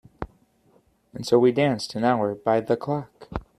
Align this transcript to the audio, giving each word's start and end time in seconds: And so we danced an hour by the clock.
And 1.13 1.27
so 1.27 1.37
we 1.37 1.51
danced 1.51 1.93
an 1.93 2.03
hour 2.03 2.33
by 2.33 2.59
the 2.59 2.75
clock. 2.75 3.29